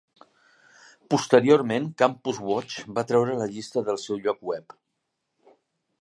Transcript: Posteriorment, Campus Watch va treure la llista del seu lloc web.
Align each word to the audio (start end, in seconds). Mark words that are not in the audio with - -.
Posteriorment, 1.13 1.85
Campus 2.03 2.41
Watch 2.47 2.79
va 2.97 3.05
treure 3.13 3.37
la 3.43 3.49
llista 3.55 3.87
del 3.91 4.03
seu 4.09 4.23
lloc 4.25 4.45
web. 4.53 4.77